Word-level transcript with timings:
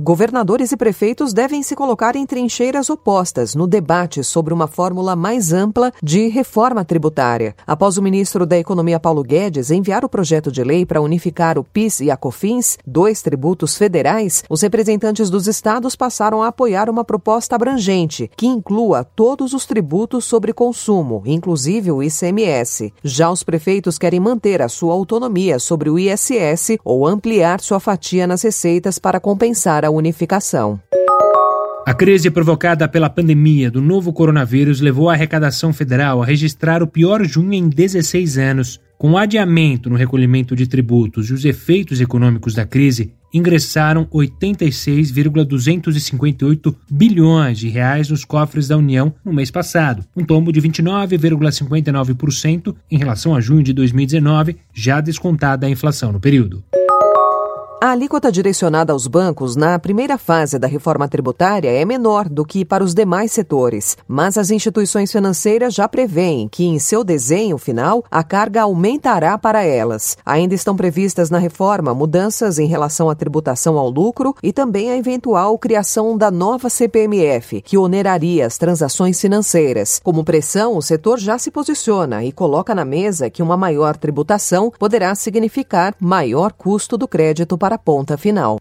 Governadores 0.00 0.70
e 0.70 0.76
prefeitos 0.76 1.32
devem 1.32 1.60
se 1.60 1.74
colocar 1.74 2.14
em 2.14 2.24
trincheiras 2.24 2.88
opostas 2.88 3.56
no 3.56 3.66
debate 3.66 4.22
sobre 4.22 4.54
uma 4.54 4.68
fórmula 4.68 5.16
mais 5.16 5.52
ampla 5.52 5.92
de 6.00 6.28
reforma 6.28 6.84
tributária. 6.84 7.56
Após 7.66 7.98
o 7.98 8.02
ministro 8.02 8.46
da 8.46 8.56
Economia 8.56 9.00
Paulo 9.00 9.24
Guedes 9.24 9.72
enviar 9.72 10.04
o 10.04 10.08
projeto 10.08 10.52
de 10.52 10.62
lei 10.62 10.86
para 10.86 11.00
unificar 11.00 11.58
o 11.58 11.64
PIS 11.64 11.98
e 11.98 12.12
a 12.12 12.16
COFINS, 12.16 12.78
dois 12.86 13.22
tributos 13.22 13.76
federais, 13.76 14.44
os 14.48 14.62
representantes 14.62 15.28
dos 15.30 15.48
estados 15.48 15.96
passaram 15.96 16.44
a 16.44 16.46
apoiar 16.46 16.88
uma 16.88 17.02
proposta 17.02 17.56
abrangente 17.56 18.30
que 18.36 18.46
inclua 18.46 19.02
todos 19.02 19.52
os 19.52 19.66
tributos 19.66 20.24
sobre 20.24 20.52
consumo, 20.52 21.24
inclusive 21.26 21.90
o 21.90 22.04
ICMS. 22.04 22.92
Já 23.02 23.32
os 23.32 23.42
prefeitos 23.42 23.98
querem 23.98 24.20
manter 24.20 24.62
a 24.62 24.68
sua 24.68 24.94
autonomia 24.94 25.58
sobre 25.58 25.90
o 25.90 25.98
ISS 25.98 26.78
ou 26.84 27.04
ampliar 27.04 27.60
sua 27.60 27.80
fatia 27.80 28.28
nas 28.28 28.42
receitas 28.42 29.00
para 29.00 29.18
compensar 29.18 29.84
a 29.84 29.87
a 29.88 29.90
unificação. 29.90 30.80
A 31.86 31.94
crise 31.94 32.30
provocada 32.30 32.86
pela 32.86 33.08
pandemia 33.08 33.70
do 33.70 33.80
novo 33.80 34.12
coronavírus 34.12 34.78
levou 34.80 35.08
a 35.08 35.14
arrecadação 35.14 35.72
federal 35.72 36.22
a 36.22 36.26
registrar 36.26 36.82
o 36.82 36.86
pior 36.86 37.24
junho 37.24 37.54
em 37.54 37.66
16 37.66 38.36
anos. 38.36 38.78
Com 38.98 39.12
o 39.12 39.16
adiamento 39.16 39.88
no 39.88 39.96
recolhimento 39.96 40.54
de 40.54 40.66
tributos 40.66 41.30
e 41.30 41.32
os 41.32 41.46
efeitos 41.46 41.98
econômicos 42.00 42.52
da 42.52 42.66
crise, 42.66 43.14
ingressaram 43.32 44.06
86,258 44.10 46.76
bilhões 46.90 47.58
de 47.58 47.70
reais 47.70 48.10
nos 48.10 48.22
cofres 48.22 48.68
da 48.68 48.76
União 48.76 49.14
no 49.24 49.32
mês 49.32 49.50
passado, 49.50 50.04
um 50.14 50.22
tombo 50.24 50.52
de 50.52 50.60
29,59% 50.60 52.76
em 52.90 52.98
relação 52.98 53.34
a 53.34 53.40
junho 53.40 53.62
de 53.62 53.72
2019, 53.72 54.58
já 54.74 55.00
descontada 55.00 55.66
a 55.66 55.70
inflação 55.70 56.12
no 56.12 56.20
período. 56.20 56.62
A 57.80 57.92
alíquota 57.92 58.32
direcionada 58.32 58.92
aos 58.92 59.06
bancos 59.06 59.54
na 59.54 59.78
primeira 59.78 60.18
fase 60.18 60.58
da 60.58 60.66
reforma 60.66 61.06
tributária 61.06 61.70
é 61.70 61.84
menor 61.84 62.28
do 62.28 62.44
que 62.44 62.64
para 62.64 62.82
os 62.82 62.92
demais 62.92 63.30
setores, 63.30 63.96
mas 64.08 64.36
as 64.36 64.50
instituições 64.50 65.12
financeiras 65.12 65.74
já 65.74 65.88
prevêem 65.88 66.48
que, 66.48 66.64
em 66.64 66.80
seu 66.80 67.04
desenho 67.04 67.56
final, 67.56 68.04
a 68.10 68.24
carga 68.24 68.62
aumentará 68.62 69.38
para 69.38 69.62
elas. 69.62 70.18
Ainda 70.26 70.56
estão 70.56 70.74
previstas 70.74 71.30
na 71.30 71.38
reforma 71.38 71.94
mudanças 71.94 72.58
em 72.58 72.66
relação 72.66 73.08
à 73.08 73.14
tributação 73.14 73.78
ao 73.78 73.88
lucro 73.88 74.34
e 74.42 74.52
também 74.52 74.90
a 74.90 74.96
eventual 74.96 75.56
criação 75.56 76.18
da 76.18 76.32
nova 76.32 76.68
CPMF, 76.68 77.62
que 77.62 77.78
oneraria 77.78 78.44
as 78.44 78.58
transações 78.58 79.20
financeiras. 79.20 80.00
Como 80.02 80.24
pressão, 80.24 80.76
o 80.76 80.82
setor 80.82 81.16
já 81.20 81.38
se 81.38 81.52
posiciona 81.52 82.24
e 82.24 82.32
coloca 82.32 82.74
na 82.74 82.84
mesa 82.84 83.30
que 83.30 83.40
uma 83.40 83.56
maior 83.56 83.96
tributação 83.96 84.72
poderá 84.76 85.14
significar 85.14 85.94
maior 86.00 86.52
custo 86.52 86.98
do 86.98 87.06
crédito 87.06 87.56
para 87.56 87.67
para 87.68 87.74
a 87.74 87.78
ponta 87.78 88.16
final. 88.16 88.58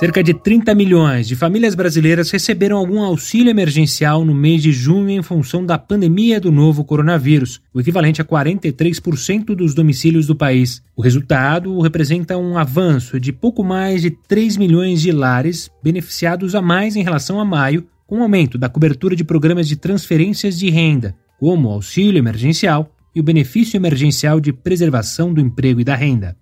Cerca 0.00 0.20
de 0.20 0.34
30 0.34 0.74
milhões 0.74 1.28
de 1.28 1.36
famílias 1.36 1.76
brasileiras 1.76 2.28
receberam 2.30 2.76
algum 2.76 3.02
auxílio 3.02 3.50
emergencial 3.50 4.24
no 4.24 4.34
mês 4.34 4.64
de 4.64 4.72
junho 4.72 5.10
em 5.10 5.22
função 5.22 5.64
da 5.64 5.78
pandemia 5.78 6.40
do 6.40 6.50
novo 6.50 6.84
coronavírus, 6.84 7.60
o 7.72 7.80
equivalente 7.80 8.20
a 8.20 8.24
43% 8.24 9.54
dos 9.54 9.74
domicílios 9.74 10.26
do 10.26 10.34
país. 10.34 10.82
O 10.96 11.02
resultado 11.02 11.78
representa 11.80 12.36
um 12.36 12.58
avanço 12.58 13.20
de 13.20 13.32
pouco 13.32 13.62
mais 13.62 14.02
de 14.02 14.10
3 14.10 14.56
milhões 14.56 15.00
de 15.00 15.12
lares 15.12 15.70
beneficiados 15.80 16.56
a 16.56 16.60
mais 16.60 16.96
em 16.96 17.04
relação 17.04 17.38
a 17.38 17.44
maio, 17.44 17.86
com 18.08 18.18
o 18.18 18.22
aumento 18.22 18.58
da 18.58 18.68
cobertura 18.68 19.14
de 19.14 19.22
programas 19.22 19.68
de 19.68 19.76
transferências 19.76 20.58
de 20.58 20.68
renda, 20.68 21.14
como 21.38 21.68
o 21.68 21.72
auxílio 21.72 22.18
emergencial 22.18 22.90
e 23.14 23.20
o 23.20 23.22
benefício 23.24 23.76
emergencial 23.76 24.40
de 24.40 24.52
preservação 24.52 25.32
do 25.32 25.40
emprego 25.40 25.80
e 25.80 25.84
da 25.84 25.94
renda. 25.94 26.39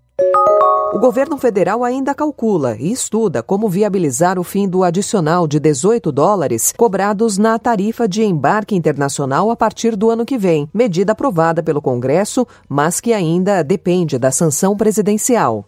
O 0.91 0.99
governo 0.99 1.37
federal 1.37 1.85
ainda 1.85 2.15
calcula 2.15 2.75
e 2.79 2.91
estuda 2.91 3.43
como 3.43 3.69
viabilizar 3.69 4.39
o 4.39 4.43
fim 4.43 4.67
do 4.67 4.83
adicional 4.83 5.47
de 5.47 5.61
18 5.61 6.11
dólares 6.11 6.73
cobrados 6.75 7.37
na 7.37 7.59
tarifa 7.59 8.09
de 8.09 8.25
embarque 8.25 8.75
internacional 8.75 9.51
a 9.51 9.57
partir 9.57 9.95
do 9.95 10.09
ano 10.09 10.25
que 10.25 10.39
vem, 10.39 10.67
medida 10.73 11.13
aprovada 11.13 11.63
pelo 11.63 11.83
Congresso, 11.83 12.47
mas 12.67 13.01
que 13.01 13.13
ainda 13.13 13.63
depende 13.63 14.19
da 14.19 14.31
sanção 14.31 14.75
presidencial. 14.77 15.63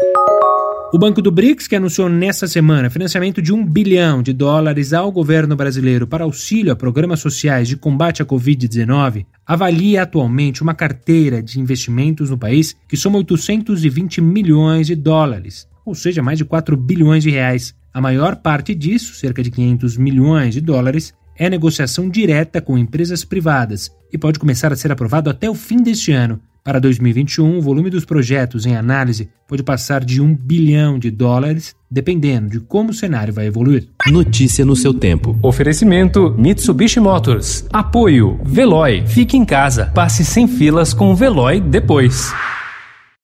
O 0.93 0.99
Banco 0.99 1.23
do 1.23 1.31
BRICS, 1.31 1.69
que 1.69 1.77
anunciou 1.77 2.09
nesta 2.09 2.49
semana 2.49 2.91
financiamento 2.91 3.41
de 3.41 3.53
um 3.53 3.65
bilhão 3.65 4.21
de 4.25 4.33
dólares 4.33 4.93
ao 4.93 5.13
governo 5.13 5.55
brasileiro 5.55 6.05
para 6.05 6.25
auxílio 6.25 6.73
a 6.73 6.77
programas 6.77 7.21
sociais 7.21 7.69
de 7.69 7.77
combate 7.77 8.23
à 8.23 8.27
Covid-19, 8.27 9.25
avalia 9.47 10.03
atualmente 10.03 10.65
uma 10.65 10.75
carteira 10.75 11.41
de 11.41 11.61
investimentos 11.61 12.29
no 12.29 12.37
país 12.37 12.75
que 12.89 12.97
soma 12.97 13.19
820 13.19 14.21
milhões 14.21 14.89
de 14.89 14.97
dólares, 14.97 15.69
ou 15.87 15.95
seja, 15.95 16.25
mais 16.25 16.39
de 16.39 16.45
4 16.45 16.77
bilhões 16.77 17.23
de 17.23 17.31
reais. 17.31 17.73
A 17.95 18.01
maior 18.01 18.35
parte 18.35 18.75
disso, 18.75 19.15
cerca 19.15 19.45
de 19.45 19.51
500 19.53 19.97
milhões 19.97 20.55
de 20.55 20.61
dólares, 20.61 21.15
é 21.39 21.49
negociação 21.49 22.11
direta 22.11 22.61
com 22.61 22.77
empresas 22.77 23.25
privadas 23.25 23.93
e 24.13 24.19
pode 24.19 24.41
começar 24.41 24.73
a 24.73 24.77
ser 24.77 24.91
aprovado 24.91 25.31
até 25.31 25.49
o 25.49 25.55
fim 25.55 25.77
deste 25.77 26.11
ano, 26.11 26.41
para 26.71 26.79
2021, 26.79 27.59
o 27.59 27.61
volume 27.61 27.91
dos 27.91 28.05
projetos 28.05 28.65
em 28.65 28.77
análise 28.77 29.29
pode 29.49 29.61
passar 29.61 30.05
de 30.05 30.21
um 30.21 30.33
bilhão 30.33 31.01
de 31.01 31.11
dólares, 31.11 31.75
dependendo 31.91 32.49
de 32.49 32.61
como 32.61 32.91
o 32.91 32.95
cenário 32.95 33.35
vai 33.35 33.47
evoluir. 33.47 33.89
Notícia 34.07 34.65
no 34.65 34.77
seu 34.77 34.95
tempo. 34.95 35.37
Oferecimento 35.43 36.33
Mitsubishi 36.39 37.01
Motors. 37.01 37.67
Apoio 37.73 38.39
Veloy. 38.45 39.05
Fique 39.05 39.37
em 39.37 39.45
casa. 39.45 39.87
Passe 39.87 40.25
sem 40.25 40.47
filas 40.47 40.95
com 40.95 41.11
o 41.11 41.17
Veloy 41.17 41.61
depois. 41.61 42.33